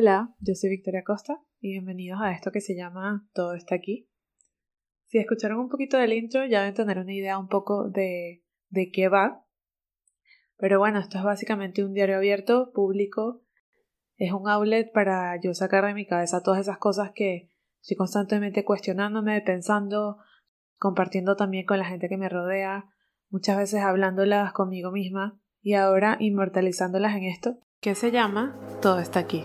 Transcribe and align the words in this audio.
Hola, 0.00 0.32
yo 0.38 0.54
soy 0.54 0.70
Victoria 0.70 1.02
Costa 1.02 1.42
y 1.58 1.72
bienvenidos 1.72 2.20
a 2.22 2.30
esto 2.30 2.52
que 2.52 2.60
se 2.60 2.76
llama 2.76 3.28
Todo 3.32 3.54
está 3.54 3.74
aquí. 3.74 4.08
Si 5.06 5.18
escucharon 5.18 5.58
un 5.58 5.68
poquito 5.68 5.96
del 5.96 6.12
intro 6.12 6.46
ya 6.46 6.60
deben 6.60 6.74
tener 6.74 6.98
una 6.98 7.12
idea 7.12 7.36
un 7.36 7.48
poco 7.48 7.90
de, 7.90 8.44
de 8.68 8.92
qué 8.92 9.08
va. 9.08 9.44
Pero 10.56 10.78
bueno, 10.78 11.00
esto 11.00 11.18
es 11.18 11.24
básicamente 11.24 11.84
un 11.84 11.94
diario 11.94 12.16
abierto, 12.16 12.70
público. 12.72 13.42
Es 14.14 14.32
un 14.32 14.48
outlet 14.48 14.92
para 14.92 15.34
yo 15.42 15.52
sacar 15.52 15.84
de 15.84 15.94
mi 15.94 16.06
cabeza 16.06 16.44
todas 16.44 16.60
esas 16.60 16.78
cosas 16.78 17.10
que 17.12 17.50
estoy 17.80 17.96
constantemente 17.96 18.64
cuestionándome, 18.64 19.40
pensando, 19.40 20.18
compartiendo 20.76 21.34
también 21.34 21.66
con 21.66 21.76
la 21.76 21.86
gente 21.86 22.08
que 22.08 22.18
me 22.18 22.28
rodea, 22.28 22.84
muchas 23.30 23.56
veces 23.56 23.80
hablándolas 23.80 24.52
conmigo 24.52 24.92
misma 24.92 25.40
y 25.60 25.74
ahora 25.74 26.16
inmortalizándolas 26.20 27.16
en 27.16 27.24
esto 27.24 27.58
que 27.80 27.96
se 27.96 28.12
llama 28.12 28.54
Todo 28.80 29.00
está 29.00 29.18
aquí. 29.18 29.42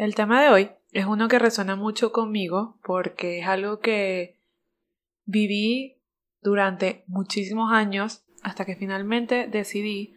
El 0.00 0.14
tema 0.14 0.42
de 0.42 0.48
hoy 0.48 0.70
es 0.92 1.04
uno 1.04 1.28
que 1.28 1.38
resuena 1.38 1.76
mucho 1.76 2.10
conmigo 2.10 2.78
porque 2.82 3.40
es 3.40 3.46
algo 3.46 3.80
que 3.80 4.40
viví 5.26 5.98
durante 6.40 7.04
muchísimos 7.06 7.70
años 7.70 8.24
hasta 8.42 8.64
que 8.64 8.76
finalmente 8.76 9.46
decidí 9.46 10.16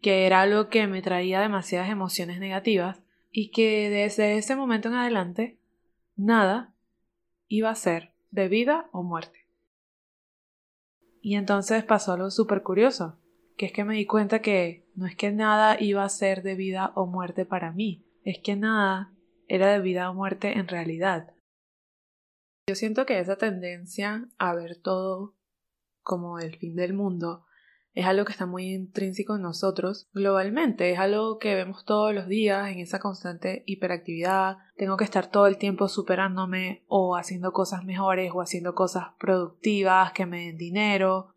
que 0.00 0.26
era 0.26 0.40
algo 0.40 0.70
que 0.70 0.88
me 0.88 1.02
traía 1.02 1.40
demasiadas 1.40 1.88
emociones 1.88 2.40
negativas 2.40 3.00
y 3.30 3.52
que 3.52 3.90
desde 3.90 4.38
ese 4.38 4.56
momento 4.56 4.88
en 4.88 4.94
adelante 4.94 5.56
nada 6.16 6.74
iba 7.46 7.70
a 7.70 7.76
ser 7.76 8.14
de 8.32 8.48
vida 8.48 8.88
o 8.90 9.04
muerte. 9.04 9.46
Y 11.20 11.36
entonces 11.36 11.84
pasó 11.84 12.14
algo 12.14 12.32
súper 12.32 12.64
curioso, 12.64 13.20
que 13.56 13.66
es 13.66 13.72
que 13.72 13.84
me 13.84 13.94
di 13.94 14.04
cuenta 14.04 14.42
que 14.42 14.84
no 14.96 15.06
es 15.06 15.14
que 15.14 15.30
nada 15.30 15.80
iba 15.80 16.02
a 16.02 16.08
ser 16.08 16.42
de 16.42 16.56
vida 16.56 16.90
o 16.96 17.06
muerte 17.06 17.46
para 17.46 17.70
mí, 17.70 18.04
es 18.24 18.38
que 18.42 18.56
nada 18.56 19.12
era 19.48 19.72
de 19.72 19.80
vida 19.80 20.10
o 20.10 20.14
muerte 20.14 20.58
en 20.58 20.68
realidad. 20.68 21.34
Yo 22.68 22.74
siento 22.74 23.06
que 23.06 23.18
esa 23.18 23.36
tendencia 23.36 24.28
a 24.38 24.54
ver 24.54 24.76
todo 24.80 25.36
como 26.02 26.38
el 26.38 26.56
fin 26.56 26.76
del 26.76 26.94
mundo 26.94 27.44
es 27.94 28.06
algo 28.06 28.24
que 28.24 28.32
está 28.32 28.46
muy 28.46 28.72
intrínseco 28.72 29.36
en 29.36 29.42
nosotros 29.42 30.08
globalmente, 30.14 30.90
es 30.90 30.98
algo 30.98 31.38
que 31.38 31.54
vemos 31.54 31.84
todos 31.84 32.14
los 32.14 32.26
días 32.26 32.70
en 32.70 32.78
esa 32.78 33.00
constante 33.00 33.64
hiperactividad, 33.66 34.56
tengo 34.76 34.96
que 34.96 35.04
estar 35.04 35.30
todo 35.30 35.46
el 35.46 35.58
tiempo 35.58 35.88
superándome 35.88 36.84
o 36.88 37.16
haciendo 37.16 37.52
cosas 37.52 37.84
mejores 37.84 38.32
o 38.34 38.40
haciendo 38.40 38.74
cosas 38.74 39.08
productivas 39.18 40.12
que 40.12 40.24
me 40.24 40.46
den 40.46 40.56
dinero. 40.56 41.34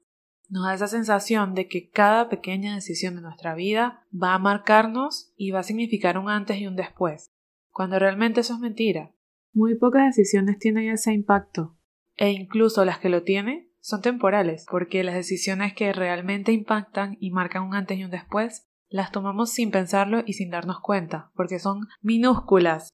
Nos 0.50 0.66
da 0.66 0.74
esa 0.74 0.88
sensación 0.88 1.56
de 1.56 1.68
que 1.68 1.90
cada 1.90 2.30
pequeña 2.30 2.76
decisión 2.76 3.16
de 3.16 3.22
nuestra 3.22 3.56
vida 3.56 4.06
va 4.14 4.34
a 4.34 4.40
marcarnos 4.40 5.34
y 5.36 5.52
va 5.52 5.60
a 5.60 5.64
significar 5.64 6.18
un 6.18 6.30
antes 6.30 6.58
y 6.58 6.68
un 6.68 6.76
después, 6.76 7.32
cuando 7.72 7.98
realmente 8.00 8.42
eso 8.42 8.54
es 8.54 8.60
mentira. 8.60 9.12
Muy 9.54 9.76
pocas 9.76 10.06
decisiones 10.06 10.60
tienen 10.60 10.90
ese 10.90 11.14
impacto, 11.14 11.78
e 12.16 12.32
incluso 12.32 12.86
las 12.86 13.00
que 13.00 13.10
lo 13.10 13.24
tienen 13.24 13.72
son 13.80 14.02
temporales, 14.02 14.66
porque 14.70 15.04
las 15.04 15.16
decisiones 15.16 15.74
que 15.74 15.94
realmente 15.94 16.52
impactan 16.52 17.18
y 17.20 17.32
marcan 17.32 17.64
un 17.64 17.76
antes 17.76 17.98
y 17.98 18.04
un 18.04 18.12
después 18.12 18.68
las 18.90 19.12
tomamos 19.12 19.52
sin 19.52 19.72
pensarlo 19.72 20.24
y 20.26 20.34
sin 20.34 20.50
darnos 20.50 20.80
cuenta, 20.80 21.32
porque 21.36 21.60
son 21.60 21.88
minúsculas. 22.02 22.90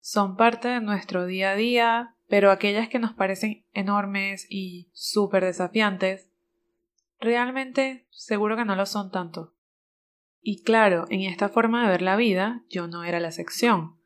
Son 0.00 0.36
parte 0.36 0.68
de 0.68 0.80
nuestro 0.80 1.26
día 1.26 1.52
a 1.52 1.56
día, 1.56 2.16
pero 2.28 2.50
aquellas 2.50 2.88
que 2.88 2.98
nos 2.98 3.14
parecen 3.14 3.64
enormes 3.72 4.46
y 4.48 4.90
súper 4.92 5.44
desafiantes, 5.44 6.30
realmente 7.24 8.06
seguro 8.10 8.56
que 8.56 8.64
no 8.64 8.76
lo 8.76 8.86
son 8.86 9.10
tanto. 9.10 9.54
Y 10.40 10.62
claro, 10.62 11.06
en 11.08 11.22
esta 11.22 11.48
forma 11.48 11.82
de 11.82 11.88
ver 11.88 12.02
la 12.02 12.16
vida, 12.16 12.62
yo 12.68 12.86
no 12.86 13.02
era 13.04 13.18
la 13.18 13.28
excepción. 13.28 13.96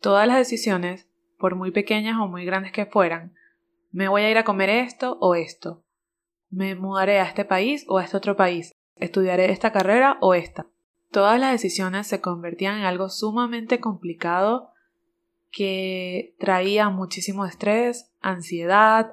Todas 0.00 0.26
las 0.26 0.38
decisiones, 0.38 1.08
por 1.38 1.54
muy 1.54 1.70
pequeñas 1.70 2.16
o 2.18 2.26
muy 2.26 2.44
grandes 2.44 2.72
que 2.72 2.86
fueran, 2.86 3.34
me 3.90 4.08
voy 4.08 4.22
a 4.22 4.30
ir 4.30 4.38
a 4.38 4.44
comer 4.44 4.70
esto 4.70 5.18
o 5.20 5.34
esto. 5.34 5.84
Me 6.50 6.74
mudaré 6.74 7.20
a 7.20 7.24
este 7.24 7.44
país 7.44 7.84
o 7.88 7.98
a 7.98 8.04
este 8.04 8.16
otro 8.16 8.36
país. 8.36 8.72
Estudiaré 8.96 9.50
esta 9.52 9.72
carrera 9.72 10.18
o 10.20 10.34
esta. 10.34 10.66
Todas 11.10 11.38
las 11.38 11.52
decisiones 11.52 12.06
se 12.06 12.20
convertían 12.20 12.78
en 12.78 12.84
algo 12.84 13.08
sumamente 13.08 13.80
complicado 13.80 14.72
que 15.50 16.34
traía 16.38 16.90
muchísimo 16.90 17.46
estrés, 17.46 18.12
ansiedad, 18.20 19.12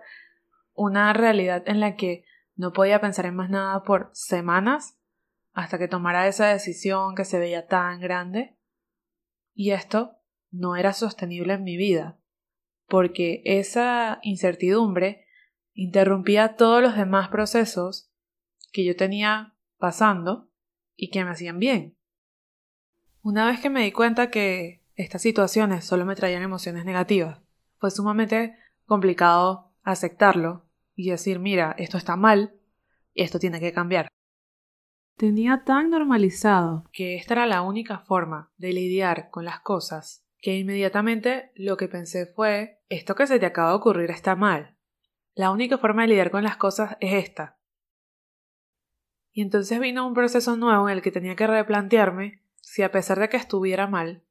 una 0.74 1.14
realidad 1.14 1.64
en 1.68 1.80
la 1.80 1.96
que 1.96 2.26
no 2.56 2.74
podía 2.74 3.02
pensar 3.02 3.26
en 3.26 3.36
más 3.36 3.50
nada 3.50 3.84
por 3.84 4.10
semanas 4.14 4.98
hasta 5.54 5.78
que 5.78 5.88
tomara 5.88 6.28
esa 6.28 6.48
decisión 6.48 7.16
que 7.16 7.26
se 7.26 7.40
veía 7.40 7.68
tan 7.68 8.00
grande. 8.00 8.58
Y 9.54 9.72
esto 9.72 10.18
no 10.52 10.76
era 10.76 10.94
sostenible 10.94 11.54
en 11.54 11.64
mi 11.64 11.78
vida 11.78 12.20
porque 12.88 13.42
esa 13.46 14.20
incertidumbre 14.22 15.26
interrumpía 15.74 16.56
todos 16.56 16.82
los 16.82 16.96
demás 16.96 17.30
procesos 17.30 18.12
que 18.72 18.86
yo 18.86 18.96
tenía 18.96 19.56
pasando 19.78 20.50
y 20.96 21.10
que 21.10 21.24
me 21.24 21.32
hacían 21.32 21.60
bien. 21.60 21.98
Una 23.22 23.46
vez 23.48 23.60
que 23.60 23.70
me 23.70 23.84
di 23.84 23.92
cuenta 23.92 24.30
que 24.30 24.84
estas 24.96 25.22
situaciones 25.22 25.84
solo 25.84 26.06
me 26.06 26.16
traían 26.16 26.44
emociones 26.44 26.86
negativas, 26.86 27.42
fue 27.78 27.92
sumamente 27.92 28.56
complicado 28.86 29.74
aceptarlo 29.84 30.65
y 30.96 31.10
decir, 31.10 31.40
mira, 31.40 31.76
esto 31.78 31.98
está 31.98 32.16
mal, 32.16 32.56
esto 33.14 33.40
tiene 33.40 33.60
que 33.60 33.74
cambiar. 33.74 34.08
Tenía 35.18 35.64
tan 35.66 35.90
normalizado 35.90 36.86
que 36.92 37.16
esta 37.16 37.36
era 37.36 37.46
la 37.46 37.62
única 37.62 38.00
forma 38.00 38.52
de 38.58 38.74
lidiar 38.74 39.30
con 39.30 39.46
las 39.46 39.60
cosas 39.62 40.26
que 40.46 40.60
inmediatamente 40.60 41.52
lo 41.56 41.76
que 41.76 41.88
pensé 41.88 42.28
fue, 42.28 42.80
esto 42.88 43.16
que 43.16 43.26
se 43.26 43.40
te 43.40 43.48
acaba 43.48 43.70
de 43.70 43.78
ocurrir 43.78 44.12
está 44.12 44.36
mal. 44.36 44.78
La 45.34 45.50
única 45.50 45.80
forma 45.80 46.04
de 46.04 46.10
lidiar 46.10 46.30
con 46.30 46.44
las 46.44 46.56
cosas 46.56 46.98
es 47.00 47.14
esta. 47.14 47.58
Y 49.32 49.42
entonces 49.42 49.80
vino 49.80 50.06
un 50.06 50.14
proceso 50.14 50.56
nuevo 50.56 50.88
en 50.88 50.98
el 50.98 51.02
que 51.02 51.10
tenía 51.10 51.36
que 51.36 51.48
replantearme 51.48 52.44
si 52.62 52.84
a 52.84 52.92
pesar 52.92 53.20
de 53.20 53.28
que 53.28 53.38
estuviera 53.38 53.88
mal, 53.88 54.24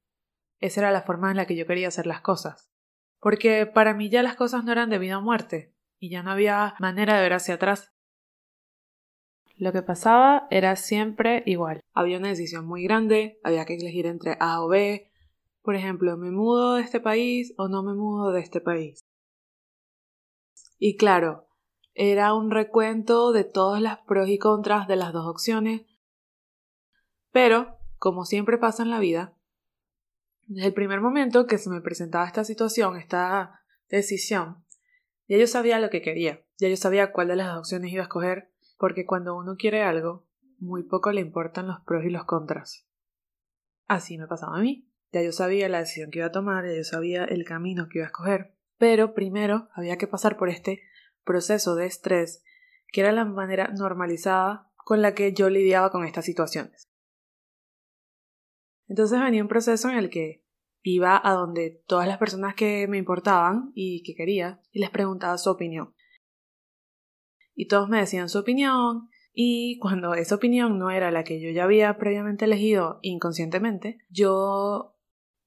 esa 0.61 0.83
era 0.83 0.93
la 0.93 1.03
forma 1.03 1.33
en 1.33 1.37
la 1.37 1.47
que 1.47 1.57
yo 1.57 1.67
quería 1.67 1.89
hacer 1.89 2.07
las 2.07 2.21
cosas. 2.21 2.71
Porque 3.19 3.67
para 3.67 3.93
mí 3.93 4.09
ya 4.09 4.23
las 4.23 4.37
cosas 4.37 4.65
no 4.65 4.71
eran 4.71 4.91
de 4.91 5.01
vida 5.01 5.19
o 5.19 5.21
muerte, 5.21 5.74
y 6.05 6.11
ya 6.11 6.23
no 6.23 6.33
había 6.33 6.75
manera 6.81 7.17
de 7.17 7.23
ver 7.23 7.33
hacia 7.33 7.55
atrás. 7.55 7.91
Lo 9.57 9.73
que 9.73 9.83
pasaba 9.83 10.47
era 10.51 10.77
siempre 10.77 11.43
igual. 11.47 11.81
Había 11.95 12.19
una 12.19 12.29
decisión 12.29 12.67
muy 12.67 12.83
grande, 12.83 13.41
había 13.43 13.65
que 13.65 13.77
elegir 13.77 14.05
entre 14.05 14.37
A 14.39 14.63
o 14.63 14.69
B, 14.69 15.11
por 15.63 15.77
ejemplo, 15.77 16.19
¿me 16.19 16.31
mudo 16.31 16.75
de 16.75 16.83
este 16.83 17.01
país 17.01 17.55
o 17.57 17.69
no 17.69 17.83
me 17.83 17.95
mudo 17.95 18.33
de 18.33 18.43
este 18.43 18.61
país? 18.61 19.01
Y 20.79 20.99
claro, 20.99 21.49
era 21.95 22.35
un 22.35 22.51
recuento 22.51 23.33
de 23.33 23.45
todas 23.45 23.81
las 23.81 24.01
pros 24.01 24.29
y 24.29 24.39
contras 24.39 24.87
de 24.87 24.97
las 24.97 25.15
dos 25.15 25.27
opciones, 25.27 25.87
pero, 27.33 27.79
como 27.97 28.27
siempre 28.27 28.59
pasa 28.59 28.83
en 28.83 28.91
la 28.91 28.99
vida, 28.99 29.35
desde 30.49 30.67
el 30.67 30.75
primer 30.75 31.01
momento 31.01 31.47
que 31.47 31.57
se 31.57 31.71
me 31.71 31.81
presentaba 31.81 32.27
esta 32.27 32.45
situación, 32.45 32.97
esta 32.97 33.63
decisión, 33.89 34.64
ya 35.29 35.39
yo 35.39 35.47
sabía 35.47 35.79
lo 35.79 35.91
que 35.91 36.03
quería, 36.03 36.45
ya 36.59 36.69
yo 36.69 36.77
sabía 36.77 37.13
cuál 37.13 37.29
de 37.29 37.37
las 37.37 37.57
opciones 37.57 37.93
iba 37.93 38.03
a 38.03 38.05
escoger, 38.05 38.51
porque 38.79 39.07
cuando 39.07 39.37
uno 39.37 39.57
quiere 39.57 39.83
algo, 39.83 40.27
muy 40.59 40.83
poco 40.83 41.13
le 41.13 41.21
importan 41.21 41.67
los 41.67 41.81
pros 41.81 42.05
y 42.05 42.11
los 42.11 42.25
contras. 42.25 42.87
Así 43.87 44.19
me 44.19 44.27
pasaba 44.27 44.57
a 44.57 44.61
mí. 44.61 44.89
Ya 45.13 45.23
yo 45.23 45.31
sabía 45.31 45.69
la 45.69 45.79
decisión 45.79 46.11
que 46.11 46.19
iba 46.19 46.27
a 46.27 46.33
tomar, 46.33 46.67
ya 46.67 46.75
yo 46.75 46.85
sabía 46.85 47.25
el 47.25 47.45
camino 47.45 47.89
que 47.89 47.99
iba 47.99 48.07
a 48.07 48.09
escoger. 48.09 48.57
Pero 48.79 49.15
primero 49.15 49.69
había 49.75 49.97
que 49.97 50.09
pasar 50.09 50.37
por 50.37 50.49
este 50.49 50.83
proceso 51.23 51.77
de 51.77 51.87
estrés, 51.87 52.43
que 52.89 53.01
era 53.01 53.13
la 53.13 53.25
manera 53.25 53.69
normalizada 53.69 54.71
con 54.77 55.03
la 55.03 55.15
que 55.15 55.33
yo 55.33 55.49
lidiaba 55.51 55.91
con 55.91 56.05
estas 56.05 56.25
situaciones. 56.25 56.91
Entonces 58.89 59.21
venía 59.21 59.43
un 59.43 59.49
proceso 59.49 59.89
en 59.89 59.97
el 59.97 60.11
que 60.11 60.44
iba 60.85 61.21
a 61.25 61.33
donde 61.33 61.83
todas 61.87 62.07
las 62.07 62.19
personas 62.19 62.55
que 62.55 62.87
me 62.87 62.99
importaban 62.99 63.73
y 63.75 64.03
que 64.03 64.15
quería 64.15 64.61
y 64.71 64.81
les 64.81 64.91
preguntaba 64.91 65.39
su 65.39 65.51
opinión. 65.51 65.95
Y 67.55 67.69
todos 67.69 67.89
me 67.89 67.99
decían 67.99 68.29
su 68.29 68.39
opinión 68.39 69.09
y 69.33 69.79
cuando 69.79 70.15
esa 70.15 70.35
opinión 70.35 70.79
no 70.79 70.91
era 70.91 71.11
la 71.11 71.25
que 71.25 71.41
yo 71.41 71.51
ya 71.51 71.65
había 71.65 71.97
previamente 71.97 72.45
elegido 72.45 72.99
inconscientemente, 73.03 73.99
yo 74.11 74.97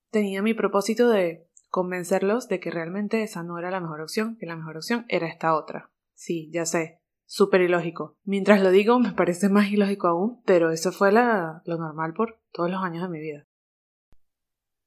tenía 0.10 0.42
mi 0.42 0.54
propósito 0.54 1.08
de 1.10 1.48
convencerlos 1.70 2.48
de 2.48 2.60
que 2.60 2.72
realmente 2.72 3.22
esa 3.22 3.44
no 3.44 3.60
era 3.60 3.70
la 3.70 3.80
mejor 3.80 4.02
opción, 4.02 4.38
que 4.38 4.48
la 4.48 4.56
mejor 4.56 4.78
opción 4.78 5.06
era 5.08 5.28
esta 5.28 5.56
otra. 5.56 5.92
Sí, 6.16 6.50
ya 6.52 6.66
sé, 6.66 7.02
súper 7.26 7.62
ilógico. 7.62 8.18
Mientras 8.24 8.62
lo 8.64 8.72
digo 8.72 9.00
me 9.00 9.12
parece 9.12 9.50
más 9.50 9.70
ilógico 9.70 10.08
aún, 10.08 10.42
pero 10.46 10.72
eso 10.72 10.92
fue 10.92 11.12
lo 11.12 11.62
normal 11.66 12.14
por 12.14 12.40
todos 12.52 12.72
los 12.72 12.84
años 12.84 13.04
de 13.04 13.10
mi 13.10 13.20
vida. 13.20 13.46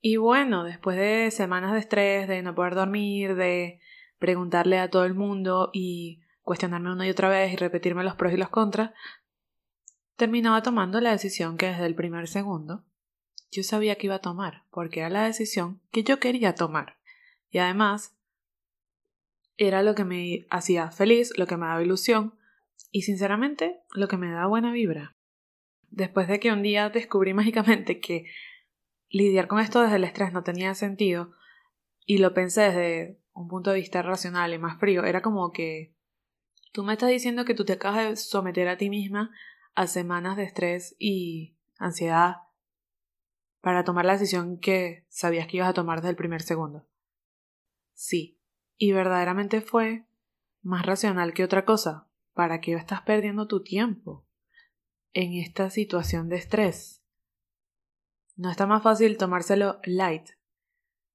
Y 0.01 0.17
bueno, 0.17 0.65
después 0.65 0.97
de 0.97 1.31
semanas 1.31 1.73
de 1.73 1.81
estrés, 1.81 2.27
de 2.27 2.43
no 2.43 2.55
poder 2.55 2.75
dormir, 2.75 3.35
de 3.35 3.81
preguntarle 4.19 4.79
a 4.79 4.89
todo 4.89 5.05
el 5.05 5.15
mundo 5.15 5.71
y 5.73 6.23
cuestionarme 6.43 6.93
una 6.93 7.07
y 7.07 7.11
otra 7.11 7.29
vez 7.29 7.53
y 7.53 7.57
repetirme 7.57 8.05
los 8.05 8.15
pros 8.15 8.33
y 8.33 8.37
los 8.37 8.49
contras, 8.49 8.93
terminaba 10.17 10.63
tomando 10.63 11.01
la 11.01 11.13
decisión 11.13 11.57
que 11.57 11.67
desde 11.67 11.87
el 11.87 11.95
primer 11.95 12.29
segundo 12.29 12.85
yo 13.51 13.63
sabía 13.63 13.97
que 13.97 14.07
iba 14.07 14.17
a 14.17 14.21
tomar, 14.21 14.65
porque 14.71 15.01
era 15.01 15.11
la 15.11 15.25
decisión 15.25 15.81
que 15.91 16.05
yo 16.05 16.21
quería 16.21 16.55
tomar. 16.55 16.99
Y 17.51 17.59
además, 17.59 18.17
era 19.57 19.83
lo 19.83 19.95
que 19.95 20.05
me 20.05 20.47
hacía 20.51 20.91
feliz, 20.91 21.37
lo 21.37 21.47
que 21.47 21.57
me 21.57 21.67
daba 21.67 21.83
ilusión 21.83 22.39
y 22.93 23.03
sinceramente 23.03 23.81
lo 23.93 24.09
que 24.09 24.17
me 24.17 24.31
daba 24.31 24.47
buena 24.47 24.73
vibra. 24.73 25.17
Después 25.91 26.29
de 26.29 26.39
que 26.39 26.53
un 26.53 26.63
día 26.63 26.91
descubrí 26.91 27.35
mágicamente 27.35 28.01
que 28.01 28.27
lidiar 29.11 29.49
con 29.49 29.61
esto 29.61 29.83
desde 29.83 29.97
el 29.97 30.05
estrés 30.05 30.33
no 30.33 30.43
tenía 30.43 30.75
sentido 30.75 31.33
y 32.07 32.19
lo 32.19 32.33
pensé 32.33 32.63
desde 32.63 33.21
un 33.33 33.49
punto 33.49 33.71
de 33.71 33.77
vista 33.77 34.03
racional 34.03 34.55
y 34.55 34.59
más 34.59 34.79
frío, 34.79 35.05
era 35.05 35.23
como 35.23 35.53
que 35.53 35.95
tú 36.73 36.85
me 36.85 36.95
estás 36.95 37.11
diciendo 37.11 37.45
que 37.45 37.55
tú 37.55 37.65
te 37.65 37.75
acabas 37.75 38.09
de 38.09 38.17
someter 38.17 38.69
a 38.69 38.79
ti 38.79 38.91
misma 38.91 39.31
a 39.75 39.87
semanas 39.87 40.37
de 40.37 40.45
estrés 40.45 40.97
y 40.99 41.57
ansiedad 41.79 42.37
para 43.61 43.85
tomar 43.85 44.05
la 44.05 44.13
decisión 44.13 44.59
que 44.59 45.05
sabías 45.09 45.47
que 45.47 45.59
ibas 45.59 45.69
a 45.69 45.75
tomar 45.75 45.99
desde 45.99 46.11
el 46.11 46.17
primer 46.17 46.43
segundo. 46.43 46.87
Sí, 47.93 48.39
y 48.77 48.93
verdaderamente 48.93 49.61
fue 49.61 50.07
más 50.63 50.87
racional 50.87 51.35
que 51.35 51.45
otra 51.45 51.65
cosa. 51.65 52.07
¿Para 52.33 52.61
qué 52.61 52.73
estás 52.75 53.03
perdiendo 53.03 53.47
tu 53.47 53.63
tiempo 53.63 54.25
en 55.13 55.35
esta 55.35 55.69
situación 55.69 56.29
de 56.29 56.37
estrés? 56.37 57.00
No 58.41 58.51
está 58.51 58.67
más 58.67 58.83
fácil 58.83 59.19
tomárselo 59.19 59.81
light, 59.85 60.31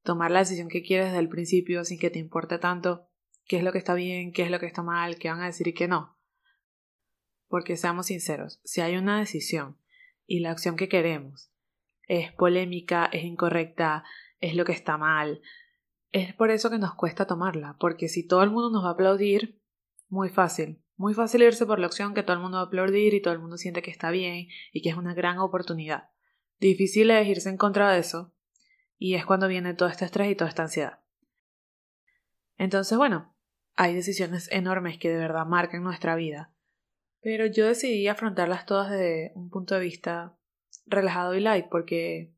tomar 0.04 0.30
la 0.30 0.42
decisión 0.42 0.68
que 0.70 0.84
quieres 0.84 1.08
desde 1.08 1.18
el 1.18 1.28
principio 1.28 1.84
sin 1.84 1.98
que 1.98 2.12
te 2.12 2.20
importe 2.20 2.60
tanto 2.60 3.10
qué 3.48 3.58
es 3.58 3.64
lo 3.64 3.72
que 3.72 3.80
está 3.80 3.96
bien, 3.96 4.32
qué 4.32 4.44
es 4.44 4.52
lo 4.52 4.60
que 4.60 4.68
está 4.68 4.84
mal, 4.84 5.18
qué 5.18 5.32
van 5.32 5.42
a 5.42 5.48
decir 5.48 5.68
y 5.68 5.74
qué 5.74 5.88
no. 5.88 6.20
Porque 7.48 7.78
seamos 7.78 8.06
sinceros, 8.06 8.62
si 8.64 8.82
hay 8.82 8.96
una 8.96 9.18
decisión 9.18 9.80
y 10.28 10.42
la 10.42 10.52
acción 10.52 10.76
que 10.76 10.88
queremos 10.88 11.52
es 12.04 12.32
polémica, 12.32 13.10
es 13.12 13.24
incorrecta, 13.24 14.04
es 14.40 14.54
lo 14.54 14.64
que 14.64 14.74
está 14.74 15.00
mal, 15.00 15.42
es 16.12 16.36
por 16.36 16.52
eso 16.52 16.70
que 16.70 16.78
nos 16.78 16.94
cuesta 16.94 17.26
tomarla, 17.26 17.76
porque 17.80 18.08
si 18.08 18.28
todo 18.28 18.44
el 18.44 18.52
mundo 18.52 18.70
nos 18.70 18.84
va 18.84 18.90
a 18.90 18.94
aplaudir, 18.94 19.60
muy 20.10 20.30
fácil, 20.30 20.84
muy 20.96 21.16
fácil 21.16 21.42
irse 21.42 21.66
por 21.66 21.80
la 21.80 21.88
opción 21.88 22.14
que 22.14 22.22
todo 22.22 22.36
el 22.36 22.44
mundo 22.44 22.58
va 22.58 22.66
a 22.66 22.68
aplaudir 22.68 23.16
y 23.16 23.22
todo 23.24 23.34
el 23.34 23.40
mundo 23.40 23.58
siente 23.58 23.82
que 23.82 23.90
está 23.90 24.12
bien 24.12 24.48
y 24.72 24.84
que 24.84 24.90
es 24.90 24.96
una 24.96 25.16
gran 25.16 25.40
oportunidad. 25.40 26.12
Difícil 26.66 27.12
es 27.12 27.28
irse 27.28 27.50
en 27.50 27.58
contra 27.58 27.92
de 27.92 28.00
eso, 28.00 28.34
y 28.98 29.14
es 29.14 29.24
cuando 29.24 29.48
viene 29.48 29.76
todo 29.76 29.88
este 29.88 30.06
estrés 30.06 30.32
y 30.32 30.36
toda 30.36 30.50
esta 30.50 30.64
ansiedad. 30.64 31.00
Entonces, 32.58 32.98
bueno, 32.98 33.36
hay 33.76 33.94
decisiones 33.94 34.50
enormes 34.52 34.98
que 34.98 35.10
de 35.10 35.18
verdad 35.18 35.46
marcan 35.46 35.84
nuestra 35.84 36.16
vida, 36.16 36.52
pero 37.22 37.46
yo 37.46 37.68
decidí 37.68 38.08
afrontarlas 38.08 38.66
todas 38.66 38.90
desde 38.90 39.32
un 39.36 39.52
punto 39.52 39.76
de 39.76 39.82
vista 39.82 40.40
relajado 40.88 41.36
y 41.36 41.40
light, 41.40 41.68
porque 41.70 42.34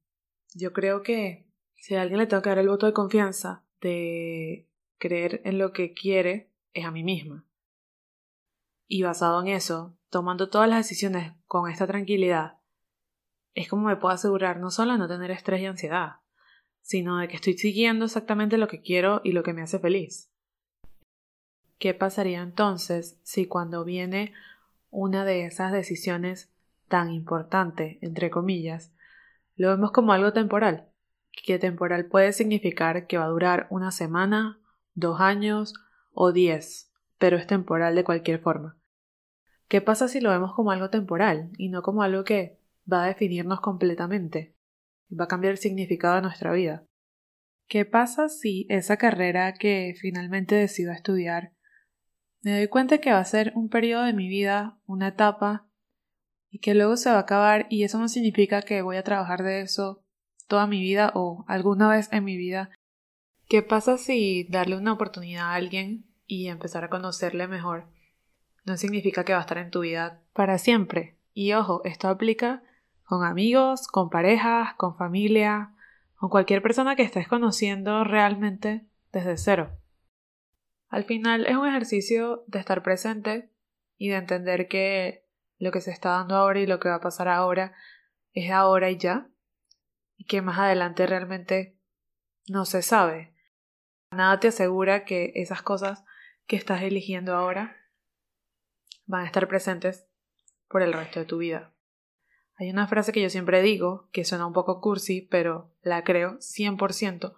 yo 0.53 0.73
creo 0.73 1.03
que 1.03 1.47
si 1.75 1.95
a 1.95 2.01
alguien 2.01 2.19
le 2.19 2.27
tengo 2.27 2.43
que 2.43 2.49
dar 2.49 2.59
el 2.59 2.67
voto 2.67 2.85
de 2.85 2.91
confianza 2.93 3.63
de 3.79 4.67
creer 4.97 5.41
en 5.45 5.57
lo 5.57 5.71
que 5.71 5.93
quiere, 5.93 6.51
es 6.73 6.83
a 6.83 6.91
mí 6.91 7.01
misma. 7.01 7.47
Y 8.87 9.03
basado 9.03 9.41
en 9.41 9.47
eso, 9.47 9.97
tomando 10.09 10.49
todas 10.49 10.67
las 10.67 10.79
decisiones 10.79 11.31
con 11.45 11.71
esta 11.71 11.87
tranquilidad, 11.87 12.56
es 13.57 13.67
como 13.67 13.87
me 13.87 13.95
puedo 13.95 14.13
asegurar 14.13 14.59
no 14.59 14.69
solo 14.69 14.93
de 14.93 14.99
no 14.99 15.07
tener 15.07 15.31
estrés 15.31 15.61
y 15.61 15.65
ansiedad, 15.65 16.17
sino 16.81 17.17
de 17.17 17.27
que 17.27 17.37
estoy 17.37 17.57
siguiendo 17.57 18.05
exactamente 18.05 18.59
lo 18.59 18.67
que 18.67 18.81
quiero 18.81 19.19
y 19.23 19.31
lo 19.31 19.41
que 19.41 19.53
me 19.53 19.63
hace 19.63 19.79
feliz. 19.79 20.31
¿Qué 21.79 21.95
pasaría 21.95 22.43
entonces 22.43 23.19
si 23.23 23.47
cuando 23.47 23.83
viene 23.83 24.31
una 24.91 25.25
de 25.25 25.45
esas 25.45 25.71
decisiones 25.71 26.53
tan 26.87 27.11
importante, 27.11 27.97
entre 28.01 28.29
comillas, 28.29 28.93
lo 29.55 29.69
vemos 29.69 29.91
como 29.91 30.13
algo 30.13 30.33
temporal? 30.33 30.89
Que 31.31 31.57
temporal 31.57 32.05
puede 32.05 32.33
significar 32.33 33.07
que 33.07 33.17
va 33.17 33.25
a 33.25 33.29
durar 33.29 33.65
una 33.71 33.91
semana, 33.91 34.59
dos 34.93 35.19
años 35.19 35.73
o 36.13 36.31
diez, 36.31 36.91
pero 37.17 37.37
es 37.37 37.47
temporal 37.47 37.95
de 37.95 38.03
cualquier 38.03 38.39
forma. 38.39 38.77
¿Qué 39.67 39.81
pasa 39.81 40.07
si 40.07 40.21
lo 40.21 40.29
vemos 40.29 40.53
como 40.53 40.69
algo 40.69 40.91
temporal 40.91 41.49
y 41.57 41.69
no 41.69 41.81
como 41.81 42.03
algo 42.03 42.23
que 42.23 42.56
va 42.91 43.03
a 43.03 43.07
definirnos 43.07 43.61
completamente? 43.61 44.55
Va 45.11 45.25
a 45.25 45.27
cambiar 45.27 45.51
el 45.51 45.57
significado 45.57 46.15
de 46.15 46.21
nuestra 46.21 46.51
vida. 46.53 46.85
¿Qué 47.67 47.85
pasa 47.85 48.29
si 48.29 48.65
esa 48.69 48.97
carrera 48.97 49.53
que 49.53 49.93
finalmente 49.99 50.55
decido 50.55 50.91
estudiar 50.91 51.53
me 52.41 52.55
doy 52.55 52.67
cuenta 52.67 52.99
que 52.99 53.11
va 53.11 53.19
a 53.19 53.25
ser 53.25 53.51
un 53.55 53.67
periodo 53.67 54.03
de 54.03 54.13
mi 54.13 54.29
vida, 54.29 54.79
una 54.85 55.09
etapa, 55.09 55.67
y 56.49 56.59
que 56.59 56.75
luego 56.75 56.95
se 56.95 57.09
va 57.09 57.17
a 57.17 57.21
acabar 57.21 57.67
y 57.69 57.83
eso 57.83 57.99
no 57.99 58.07
significa 58.07 58.61
que 58.61 58.81
voy 58.81 58.95
a 58.95 59.03
trabajar 59.03 59.43
de 59.43 59.61
eso 59.61 60.05
toda 60.47 60.65
mi 60.65 60.79
vida 60.79 61.11
o 61.13 61.43
alguna 61.47 61.89
vez 61.89 62.07
en 62.13 62.23
mi 62.23 62.37
vida? 62.37 62.69
¿Qué 63.49 63.63
pasa 63.63 63.97
si 63.97 64.45
darle 64.49 64.77
una 64.77 64.93
oportunidad 64.93 65.51
a 65.51 65.55
alguien 65.55 66.05
y 66.25 66.47
empezar 66.47 66.83
a 66.83 66.89
conocerle 66.89 67.47
mejor 67.47 67.87
no 68.65 68.75
significa 68.75 69.23
que 69.23 69.31
va 69.33 69.39
a 69.39 69.41
estar 69.41 69.57
en 69.57 69.71
tu 69.71 69.79
vida 69.79 70.21
para 70.33 70.57
siempre. 70.57 71.17
Y 71.33 71.53
ojo, 71.53 71.81
esto 71.85 72.09
aplica 72.09 72.63
con 73.07 73.23
amigos, 73.23 73.87
con 73.87 74.09
parejas, 74.09 74.73
con 74.75 74.97
familia, 74.97 75.73
con 76.15 76.29
cualquier 76.29 76.61
persona 76.61 76.97
que 76.97 77.03
estés 77.03 77.29
conociendo 77.29 78.03
realmente 78.03 78.85
desde 79.13 79.37
cero. 79.37 79.79
Al 80.89 81.05
final 81.05 81.45
es 81.45 81.55
un 81.55 81.65
ejercicio 81.65 82.43
de 82.47 82.59
estar 82.59 82.83
presente 82.83 83.49
y 83.97 84.09
de 84.09 84.17
entender 84.17 84.67
que 84.67 85.25
lo 85.57 85.71
que 85.71 85.79
se 85.79 85.91
está 85.91 86.09
dando 86.09 86.35
ahora 86.35 86.59
y 86.59 86.67
lo 86.67 86.81
que 86.81 86.89
va 86.89 86.95
a 86.95 87.01
pasar 87.01 87.29
ahora 87.29 87.73
es 88.33 88.51
ahora 88.51 88.89
y 88.89 88.97
ya, 88.97 89.29
y 90.17 90.25
que 90.25 90.41
más 90.41 90.59
adelante 90.59 91.07
realmente 91.07 91.79
no 92.49 92.65
se 92.65 92.81
sabe. 92.81 93.33
Nada 94.11 94.41
te 94.41 94.49
asegura 94.49 95.05
que 95.05 95.31
esas 95.35 95.61
cosas 95.61 96.03
que 96.45 96.57
estás 96.57 96.81
eligiendo 96.81 97.37
ahora 97.37 97.77
van 99.05 99.23
a 99.23 99.27
estar 99.27 99.47
presentes 99.47 100.09
por 100.67 100.81
el 100.81 100.91
resto 100.91 101.21
de 101.21 101.25
tu 101.25 101.37
vida. 101.37 101.73
Hay 102.57 102.71
una 102.71 102.87
frase 102.87 103.11
que 103.11 103.21
yo 103.21 103.29
siempre 103.29 103.61
digo, 103.61 104.09
que 104.11 104.25
suena 104.25 104.47
un 104.47 104.53
poco 104.53 104.81
cursi, 104.81 105.21
pero 105.21 105.69
la 105.83 106.03
creo 106.03 106.39
100%, 106.39 107.35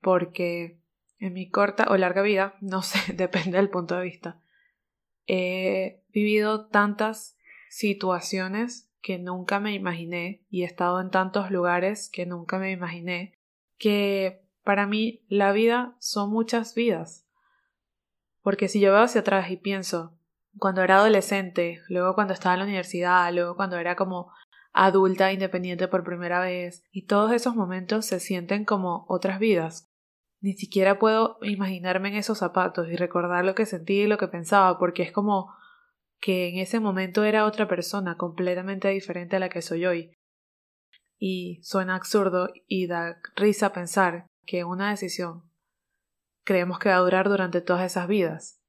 porque 0.00 0.78
en 1.18 1.32
mi 1.32 1.50
corta 1.50 1.86
o 1.90 1.96
larga 1.96 2.22
vida, 2.22 2.54
no 2.60 2.82
sé, 2.82 3.12
depende 3.14 3.56
del 3.58 3.70
punto 3.70 3.96
de 3.96 4.04
vista, 4.04 4.40
he 5.26 6.02
vivido 6.12 6.66
tantas 6.66 7.36
situaciones 7.68 8.90
que 9.00 9.18
nunca 9.18 9.58
me 9.58 9.74
imaginé 9.74 10.42
y 10.48 10.62
he 10.62 10.66
estado 10.66 11.00
en 11.00 11.10
tantos 11.10 11.50
lugares 11.50 12.08
que 12.08 12.24
nunca 12.24 12.58
me 12.58 12.70
imaginé, 12.70 13.36
que 13.76 14.44
para 14.62 14.86
mí 14.86 15.24
la 15.28 15.52
vida 15.52 15.96
son 15.98 16.30
muchas 16.30 16.74
vidas. 16.74 17.26
Porque 18.42 18.68
si 18.68 18.80
yo 18.80 18.92
veo 18.92 19.02
hacia 19.02 19.22
atrás 19.22 19.50
y 19.50 19.56
pienso, 19.56 20.16
cuando 20.58 20.82
era 20.82 20.96
adolescente, 20.96 21.82
luego 21.88 22.14
cuando 22.14 22.32
estaba 22.32 22.54
en 22.54 22.60
la 22.60 22.66
universidad, 22.66 23.32
luego 23.32 23.56
cuando 23.56 23.76
era 23.78 23.96
como 23.96 24.30
adulta 24.74 25.32
independiente 25.32 25.88
por 25.88 26.04
primera 26.04 26.40
vez, 26.40 26.84
y 26.90 27.06
todos 27.06 27.32
esos 27.32 27.54
momentos 27.54 28.04
se 28.04 28.20
sienten 28.20 28.64
como 28.64 29.06
otras 29.08 29.38
vidas. 29.38 29.88
Ni 30.40 30.52
siquiera 30.52 30.98
puedo 30.98 31.38
imaginarme 31.40 32.08
en 32.08 32.16
esos 32.16 32.38
zapatos 32.38 32.88
y 32.90 32.96
recordar 32.96 33.44
lo 33.44 33.54
que 33.54 33.64
sentí 33.64 34.00
y 34.00 34.06
lo 34.06 34.18
que 34.18 34.28
pensaba, 34.28 34.78
porque 34.78 35.04
es 35.04 35.12
como 35.12 35.54
que 36.20 36.48
en 36.48 36.58
ese 36.58 36.80
momento 36.80 37.24
era 37.24 37.46
otra 37.46 37.68
persona 37.68 38.16
completamente 38.16 38.88
diferente 38.88 39.36
a 39.36 39.38
la 39.38 39.48
que 39.48 39.62
soy 39.62 39.86
hoy. 39.86 40.12
Y 41.18 41.60
suena 41.62 41.94
absurdo 41.94 42.48
y 42.66 42.88
da 42.88 43.20
risa 43.36 43.72
pensar 43.72 44.26
que 44.44 44.64
una 44.64 44.90
decisión 44.90 45.44
creemos 46.44 46.78
que 46.78 46.88
va 46.88 46.96
a 46.96 47.00
durar 47.00 47.28
durante 47.28 47.60
todas 47.60 47.84
esas 47.84 48.08
vidas. 48.08 48.60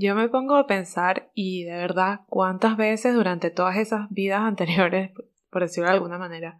Yo 0.00 0.14
me 0.14 0.30
pongo 0.30 0.56
a 0.56 0.66
pensar 0.66 1.30
y 1.34 1.64
de 1.64 1.76
verdad 1.76 2.20
cuántas 2.26 2.78
veces 2.78 3.14
durante 3.14 3.50
todas 3.50 3.76
esas 3.76 4.08
vidas 4.08 4.40
anteriores, 4.44 5.10
por 5.50 5.60
decirlo 5.60 5.90
de 5.90 5.96
alguna 5.96 6.16
manera, 6.16 6.58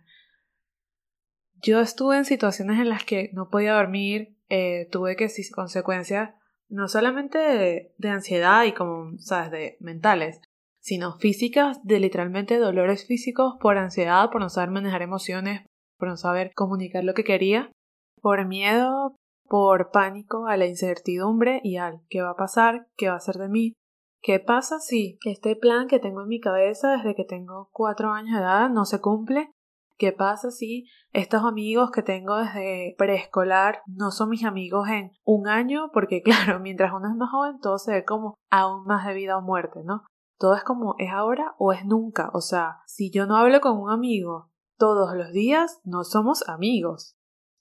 yo 1.63 1.81
estuve 1.81 2.19
en 2.19 2.27
situaciones 2.27 2.79
en 2.79 2.91
las 2.91 3.05
que 3.05 3.31
no 3.33 3.49
podía 3.49 3.73
dormir, 3.73 4.37
eh, 4.51 4.89
tuve 4.93 5.17
que 5.17 5.31
consecuencias 5.55 6.35
no 6.69 6.87
solamente 6.89 7.39
de, 7.39 7.95
de, 7.97 8.09
ansiedad 8.11 8.65
y 8.65 8.73
como, 8.73 9.19
sabes, 9.19 9.51
de 9.51 9.77
mentales, 9.81 10.43
sino 10.79 11.19
físicas, 11.19 11.83
de 11.83 11.99
literalmente 11.99 12.59
dolores 12.59 13.07
físicos 13.07 13.55
por 13.59 13.79
ansiedad, 13.79 14.31
por 14.31 14.43
no 14.43 14.51
saber 14.51 14.71
manejar 14.71 15.01
emociones, 15.01 15.63
por 15.99 16.09
no 16.09 16.17
saber 16.19 16.53
comunicar 16.55 17.05
lo 17.05 17.15
que 17.15 17.25
quería, 17.25 17.73
por 18.21 18.47
miedo, 18.47 19.17
por 19.51 19.91
pánico 19.91 20.47
a 20.47 20.57
la 20.57 20.67
incertidumbre 20.67 21.61
y 21.65 21.77
al 21.77 22.03
qué 22.09 22.23
va 22.23 22.31
a 22.31 22.37
pasar, 22.37 22.87
qué 22.97 23.09
va 23.09 23.17
a 23.17 23.21
ser 23.21 23.35
de 23.35 23.49
mí. 23.49 23.75
¿Qué 24.23 24.39
pasa 24.39 24.79
si 24.79 25.19
este 25.25 25.57
plan 25.57 25.89
que 25.89 25.99
tengo 25.99 26.23
en 26.23 26.29
mi 26.29 26.39
cabeza 26.39 26.93
desde 26.93 27.17
que 27.17 27.25
tengo 27.25 27.69
cuatro 27.73 28.13
años 28.13 28.37
de 28.37 28.43
edad 28.43 28.71
no 28.71 28.85
se 28.85 29.01
cumple? 29.01 29.51
¿Qué 29.99 30.13
pasa 30.13 30.53
si 30.53 30.87
estos 31.13 31.43
amigos 31.45 31.91
que 31.91 32.03
tengo 32.03 32.37
desde 32.37 32.95
preescolar 32.97 33.83
no 33.87 34.13
son 34.13 34.29
mis 34.29 34.45
amigos 34.45 34.89
en 34.89 35.11
un 35.25 35.49
año? 35.49 35.91
Porque 35.93 36.23
claro, 36.25 36.61
mientras 36.61 36.93
uno 36.93 37.09
es 37.11 37.17
más 37.17 37.31
joven 37.31 37.59
todo 37.59 37.79
se 37.79 37.93
ve 37.93 38.05
como 38.05 38.37
aún 38.51 38.85
más 38.85 39.05
de 39.05 39.15
vida 39.15 39.37
o 39.37 39.43
muerte, 39.43 39.81
¿no? 39.85 40.05
todo 40.41 40.55
es 40.55 40.65
como 40.65 40.95
es 40.99 41.11
ahora 41.13 41.55
o 41.59 41.73
es 41.73 41.85
nunca. 41.85 42.31
O 42.33 42.41
sea, 42.41 42.79
si 42.87 43.11
yo 43.11 43.27
no 43.27 43.37
hablo 43.37 43.61
con 43.61 43.79
un 43.79 43.91
amigo 43.91 44.51
todos 44.79 45.15
los 45.15 45.33
días, 45.33 45.81
no 45.85 46.03
somos 46.03 46.49
amigos. 46.49 47.15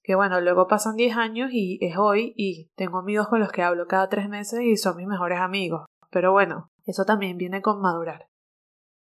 Que 0.09 0.15
bueno, 0.15 0.41
luego 0.41 0.65
pasan 0.65 0.95
10 0.95 1.17
años 1.17 1.51
y 1.53 1.77
es 1.81 1.95
hoy 1.95 2.33
y 2.35 2.71
tengo 2.75 2.97
amigos 2.97 3.27
con 3.27 3.39
los 3.39 3.51
que 3.51 3.61
hablo 3.61 3.85
cada 3.85 4.09
tres 4.09 4.27
meses 4.27 4.59
y 4.61 4.75
son 4.75 4.97
mis 4.97 5.05
mejores 5.05 5.37
amigos. 5.39 5.85
Pero 6.09 6.31
bueno, 6.31 6.71
eso 6.87 7.05
también 7.05 7.37
viene 7.37 7.61
con 7.61 7.79
madurar. 7.79 8.25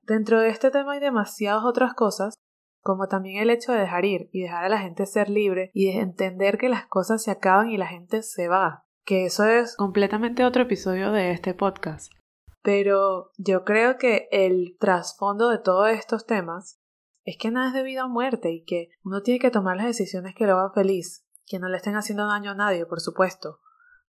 Dentro 0.02 0.40
de 0.40 0.48
este 0.48 0.72
tema 0.72 0.94
hay 0.94 1.02
demasiadas 1.02 1.66
otras 1.66 1.94
cosas, 1.94 2.36
como 2.82 3.10
también 3.10 3.42
el 3.42 3.50
hecho 3.50 3.74
de 3.74 3.80
dejar 3.80 4.06
ir 4.06 4.30
y 4.32 4.44
dejar 4.44 4.64
a 4.64 4.70
la 4.70 4.80
gente 4.80 5.06
ser 5.06 5.30
libre 5.30 5.72
y 5.74 5.92
de 5.92 6.00
entender 6.00 6.58
que 6.58 6.70
las 6.70 6.86
cosas 6.86 7.22
se 7.22 7.32
acaban 7.32 7.70
y 7.70 7.76
la 7.76 7.88
gente 7.88 8.24
se 8.24 8.48
va. 8.48 8.86
Que 9.04 9.26
eso 9.26 9.44
es 9.44 9.76
completamente 9.76 10.46
otro 10.46 10.64
episodio 10.64 11.12
de 11.12 11.32
este 11.32 11.54
podcast. 11.54 12.14
Pero 12.62 13.32
yo 13.38 13.66
creo 13.66 13.98
que 13.98 14.30
el 14.32 14.78
trasfondo 14.80 15.50
de 15.50 15.58
todos 15.58 15.90
estos 15.90 16.26
temas 16.26 16.80
es 17.24 17.38
que 17.38 17.52
nada 17.52 17.70
es 17.70 17.74
de 17.74 17.84
vida 17.84 18.06
o 18.06 18.10
muerte 18.10 18.52
y 18.52 18.64
que 18.64 18.90
uno 19.04 19.22
tiene 19.22 19.40
que 19.40 19.52
tomar 19.52 19.78
las 19.78 19.86
decisiones 19.86 20.36
que 20.36 20.46
lo 20.46 20.58
hagan 20.58 20.74
feliz, 20.74 21.26
que 21.46 21.60
no 21.60 21.70
le 21.70 21.78
estén 21.78 21.96
haciendo 21.96 22.28
daño 22.28 22.52
a 22.52 22.56
nadie, 22.56 22.86
por 22.86 23.00
supuesto, 23.00 23.60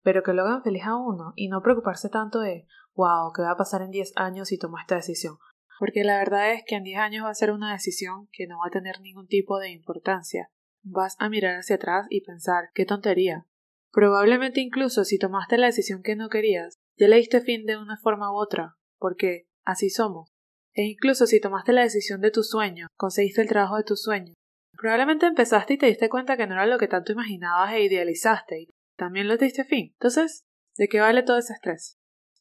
pero 0.02 0.24
que 0.24 0.34
lo 0.34 0.44
hagan 0.44 0.64
feliz 0.64 0.84
a 0.86 0.96
uno 0.96 1.34
y 1.36 1.48
no 1.48 1.62
preocuparse 1.62 2.10
tanto 2.10 2.40
de, 2.40 2.68
wow, 2.96 3.32
¿qué 3.34 3.42
va 3.42 3.52
a 3.52 3.58
pasar 3.58 3.82
en 3.82 3.92
10 3.92 4.14
años 4.16 4.48
si 4.50 4.58
tomo 4.58 4.78
esta 4.80 4.96
decisión? 4.96 5.38
Porque 5.80 6.04
la 6.04 6.18
verdad 6.18 6.54
es 6.54 6.64
que 6.66 6.76
en 6.76 6.84
10 6.84 7.00
años 7.00 7.26
va 7.26 7.30
a 7.30 7.36
ser 7.36 7.52
una 7.52 7.72
decisión 7.72 8.30
que 8.32 8.48
no 8.48 8.60
va 8.60 8.68
a 8.68 8.72
tener 8.72 9.00
ningún 9.02 9.28
tipo 9.28 9.60
de 9.60 9.72
importancia. 9.72 10.50
Vas 10.82 11.16
a 11.20 11.30
mirar 11.30 11.58
hacia 11.58 11.78
atrás 11.78 12.08
y 12.10 12.22
pensar, 12.22 12.70
qué 12.74 12.86
tontería. 12.86 13.46
Probablemente 13.92 14.60
incluso 14.60 15.04
si 15.04 15.20
tomaste 15.20 15.58
la 15.58 15.68
decisión 15.68 16.02
que 16.02 16.16
no 16.16 16.30
querías, 16.30 16.80
ya 16.98 17.08
le 17.08 17.18
diste 17.18 17.42
fin 17.42 17.66
de 17.66 17.78
una 17.78 17.98
forma 17.98 18.32
u 18.32 18.36
otra, 18.36 18.76
porque 18.98 19.48
así 19.64 19.90
somos. 19.90 20.33
E 20.74 20.84
incluso 20.84 21.28
si 21.28 21.40
tomaste 21.40 21.72
la 21.72 21.84
decisión 21.84 22.22
de 22.22 22.32
tu 22.32 22.44
sueño, 22.44 22.88
conseguiste 22.98 23.42
el 23.42 23.48
trabajo 23.48 23.78
de 23.78 23.84
tu 23.84 23.96
sueño, 23.96 24.34
probablemente 24.78 25.28
empezaste 25.28 25.76
y 25.76 25.78
te 25.78 25.86
diste 25.86 26.10
cuenta 26.10 26.36
que 26.36 26.48
no 26.48 26.56
era 26.56 26.66
lo 26.66 26.80
que 26.80 26.88
tanto 26.88 27.12
imaginabas 27.12 27.74
e 27.74 27.84
idealizaste 27.84 28.62
y 28.62 28.70
también 28.98 29.28
lo 29.28 29.38
diste 29.38 29.64
fin. 29.64 29.92
Entonces, 29.94 30.44
¿de 30.78 30.88
qué 30.88 31.00
vale 31.00 31.24
todo 31.24 31.38
ese 31.38 31.54
estrés? 31.54 31.98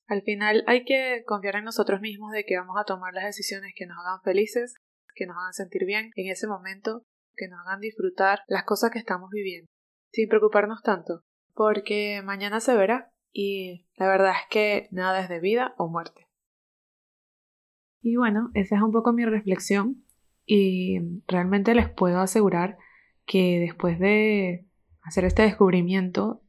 Al 0.07 0.23
final 0.23 0.65
hay 0.67 0.85
que 0.85 1.23
confiar 1.27 1.57
en 1.57 1.65
nosotros 1.65 2.01
mismos 2.01 2.33
de 2.33 2.45
que 2.45 2.59
vamos 2.59 2.77
a 2.79 2.85
tomar 2.85 3.15
las 3.15 3.25
decisiones 3.25 3.73
que 3.77 3.87
nos 3.87 3.99
hagan 3.99 4.21
felices, 4.23 4.75
que 5.15 5.27
nos 5.27 5.37
hagan 5.37 5.53
sentir 5.53 5.85
bien 5.85 6.11
en 6.17 6.31
ese 6.31 6.47
momento, 6.47 7.05
que 7.37 7.49
nos 7.49 7.61
hagan 7.61 7.81
disfrutar 7.81 8.41
las 8.47 8.65
cosas 8.65 8.91
que 8.91 8.99
estamos 8.99 9.31
viviendo, 9.31 9.71
sin 10.11 10.29
preocuparnos 10.29 10.83
tanto, 10.83 11.23
porque 11.55 12.23
mañana 12.25 12.61
se 12.61 12.75
verá 12.75 13.11
y 13.31 13.87
la 13.97 14.09
verdad 14.09 14.33
es 14.33 14.49
que 14.51 14.89
nada 14.91 15.21
es 15.21 15.29
de 15.29 15.41
vida 15.41 15.75
o 15.79 15.89
muerte. 15.89 16.27
Y 18.03 18.17
bueno, 18.17 18.51
esa 18.55 18.77
es 18.77 18.83
un 18.83 18.91
poco 18.91 19.13
mi 19.13 19.25
reflexión 19.25 20.05
y 20.45 20.99
realmente 21.29 21.75
les 21.75 21.89
puedo 21.89 22.19
asegurar 22.19 22.77
que 23.25 23.61
después 23.61 24.01
de 24.01 24.67
hacer 25.03 25.25
este 25.25 25.43
descubrimiento 25.43 26.43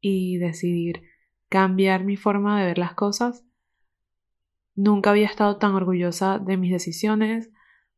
y 0.00 0.38
decidir 0.38 1.02
cambiar 1.48 2.04
mi 2.04 2.16
forma 2.16 2.58
de 2.58 2.66
ver 2.66 2.78
las 2.78 2.94
cosas, 2.94 3.44
nunca 4.74 5.10
había 5.10 5.26
estado 5.26 5.58
tan 5.58 5.74
orgullosa 5.74 6.40
de 6.40 6.56
mis 6.56 6.72
decisiones, 6.72 7.50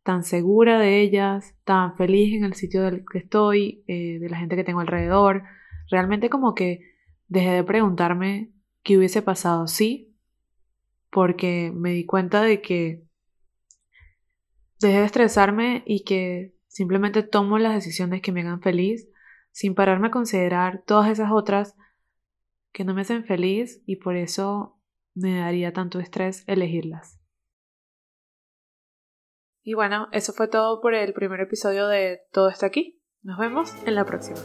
tan 0.03 0.23
segura 0.23 0.79
de 0.79 1.01
ellas, 1.01 1.57
tan 1.65 1.97
feliz 1.97 2.35
en 2.35 2.45
el 2.45 2.53
sitio 2.53 2.83
del 2.83 3.05
que 3.11 3.19
estoy, 3.19 3.83
eh, 3.87 4.19
de 4.21 4.29
la 4.29 4.37
gente 4.37 4.57
que 4.57 4.65
tengo 4.65 4.81
alrededor. 4.81 5.45
Realmente 5.91 6.29
como 6.29 6.55
que 6.55 6.81
dejé 7.29 7.51
de 7.51 7.65
preguntarme 7.65 8.53
qué 8.83 8.99
hubiese 8.99 9.23
pasado 9.23 9.67
si 9.67 10.14
porque 11.15 11.71
me 11.73 11.91
di 11.91 12.05
cuenta 12.05 12.43
de 12.43 12.61
que 12.61 13.05
dejé 14.81 14.99
de 14.99 15.05
estresarme 15.05 15.85
y 15.87 16.03
que 16.03 16.57
simplemente 16.67 17.23
tomo 17.23 17.57
las 17.59 17.73
decisiones 17.73 18.21
que 18.21 18.33
me 18.33 18.41
hagan 18.41 18.61
feliz 18.61 19.09
sin 19.53 19.77
pararme 19.77 20.09
a 20.09 20.11
considerar 20.11 20.83
todas 20.85 21.09
esas 21.09 21.31
otras 21.31 21.77
que 22.73 22.85
no 22.85 22.95
me 22.95 23.03
hacen 23.03 23.25
feliz 23.25 23.81
y 23.87 23.97
por 23.97 24.17
eso 24.17 24.81
me 25.15 25.39
daría 25.39 25.73
tanto 25.73 26.01
estrés 26.01 26.43
elegirlas. 26.49 27.21
Y 29.63 29.75
bueno, 29.75 30.09
eso 30.11 30.33
fue 30.33 30.49
todo 30.49 30.81
por 30.81 30.95
el 30.95 31.13
primer 31.15 31.41
episodio 31.41 31.87
de 31.87 32.23
Todo 32.33 32.49
está 32.49 32.67
aquí. 32.67 33.01
Nos 33.23 33.39
vemos 33.39 33.73
en 33.87 33.95
la 33.95 34.05
próxima. 34.05 34.41